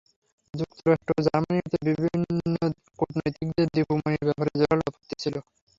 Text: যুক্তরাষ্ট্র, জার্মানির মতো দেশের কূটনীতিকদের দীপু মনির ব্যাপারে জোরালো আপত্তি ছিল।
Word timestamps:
যুক্তরাষ্ট্র, 0.53 1.13
জার্মানির 1.25 1.63
মতো 1.65 1.77
দেশের 1.87 2.19
কূটনীতিকদের 2.99 3.67
দীপু 3.73 3.93
মনির 3.97 4.27
ব্যাপারে 4.27 4.51
জোরালো 4.59 4.83
আপত্তি 4.89 5.15
ছিল। 5.23 5.35